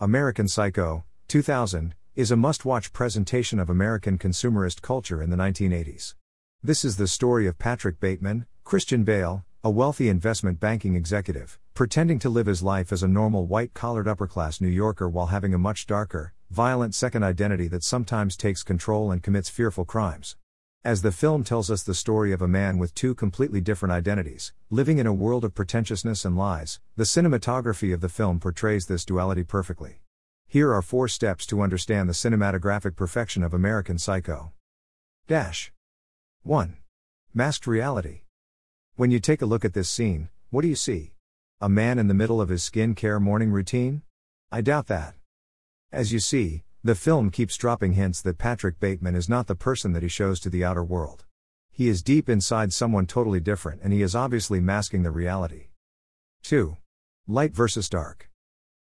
[0.00, 6.16] American Psycho, 2000, is a must watch presentation of American consumerist culture in the 1980s.
[6.60, 12.18] This is the story of Patrick Bateman, Christian Bale, a wealthy investment banking executive, pretending
[12.18, 15.54] to live his life as a normal white collared upper class New Yorker while having
[15.54, 20.34] a much darker, violent second identity that sometimes takes control and commits fearful crimes.
[20.84, 24.52] As the film tells us the story of a man with two completely different identities,
[24.68, 29.06] living in a world of pretentiousness and lies, the cinematography of the film portrays this
[29.06, 30.02] duality perfectly.
[30.46, 34.52] Here are four steps to understand the cinematographic perfection of American Psycho.
[35.26, 35.72] Dash
[36.42, 36.76] 1.
[37.32, 38.24] Masked reality.
[38.96, 41.14] When you take a look at this scene, what do you see?
[41.62, 44.02] A man in the middle of his skin care morning routine?
[44.52, 45.14] I doubt that.
[45.90, 49.94] As you see, the film keeps dropping hints that Patrick Bateman is not the person
[49.94, 51.24] that he shows to the outer world.
[51.72, 55.68] He is deep inside someone totally different and he is obviously masking the reality.
[56.42, 56.76] 2.
[57.26, 58.28] Light versus dark.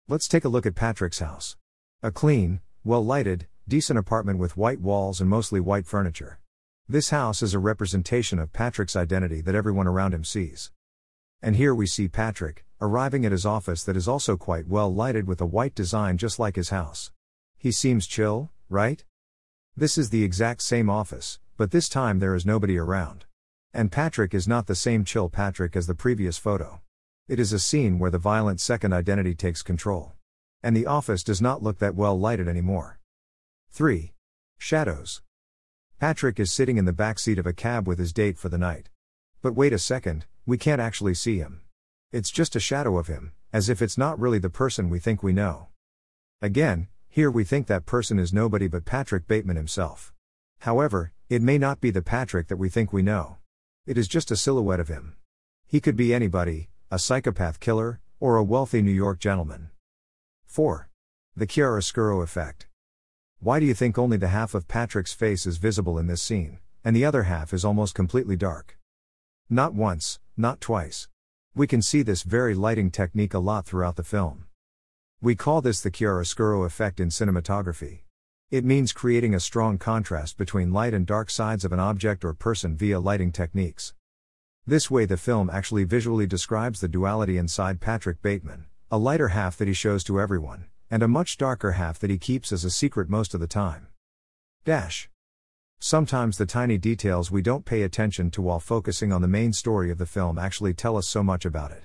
[0.09, 1.59] Let's take a look at Patrick's house.
[2.02, 6.41] A clean, well lighted, decent apartment with white walls and mostly white furniture.
[6.89, 10.72] This house is a representation of Patrick's identity that everyone around him sees.
[11.42, 15.28] And here we see Patrick, arriving at his office that is also quite well lighted
[15.28, 17.12] with a white design just like his house.
[17.62, 19.05] He seems chill, right?
[19.77, 23.24] This is the exact same office, but this time there is nobody around.
[23.72, 26.80] And Patrick is not the same chill Patrick as the previous photo.
[27.28, 30.10] It is a scene where the violent second identity takes control.
[30.60, 32.98] And the office does not look that well lighted anymore.
[33.70, 34.12] 3.
[34.58, 35.22] Shadows.
[36.00, 38.58] Patrick is sitting in the back seat of a cab with his date for the
[38.58, 38.90] night.
[39.40, 41.60] But wait a second, we can't actually see him.
[42.10, 45.22] It's just a shadow of him, as if it's not really the person we think
[45.22, 45.68] we know.
[46.40, 50.14] Again, here we think that person is nobody but Patrick Bateman himself.
[50.60, 53.36] However, it may not be the Patrick that we think we know.
[53.86, 55.16] It is just a silhouette of him.
[55.66, 59.68] He could be anybody, a psychopath killer, or a wealthy New York gentleman.
[60.46, 60.88] 4.
[61.36, 62.66] The chiaroscuro effect.
[63.40, 66.60] Why do you think only the half of Patrick's face is visible in this scene,
[66.83, 68.78] and the other half is almost completely dark?
[69.51, 71.08] Not once, not twice.
[71.55, 74.46] We can see this very lighting technique a lot throughout the film.
[75.22, 78.00] We call this the chiaroscuro effect in cinematography.
[78.50, 82.34] It means creating a strong contrast between light and dark sides of an object or
[82.34, 83.94] person via lighting techniques.
[84.66, 89.56] This way, the film actually visually describes the duality inside Patrick Bateman a lighter half
[89.56, 92.70] that he shows to everyone, and a much darker half that he keeps as a
[92.70, 93.86] secret most of the time.
[94.66, 95.08] Dash.
[95.78, 99.90] Sometimes the tiny details we don't pay attention to while focusing on the main story
[99.90, 101.84] of the film actually tell us so much about it.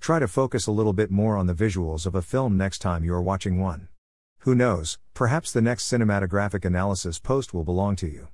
[0.00, 3.04] Try to focus a little bit more on the visuals of a film next time
[3.04, 3.88] you are watching one.
[4.40, 8.28] Who knows, perhaps the next cinematographic analysis post will belong to you.